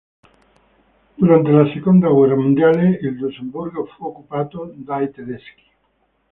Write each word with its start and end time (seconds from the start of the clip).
Durante 1.15 1.51
la 1.51 1.71
seconda 1.75 2.09
guerra 2.09 2.35
mondiale 2.35 2.97
il 3.03 3.13
Lussemburgo 3.19 3.85
fu 3.85 4.03
occupato 4.05 4.73
dai 4.75 5.11
tedeschi. 5.11 5.61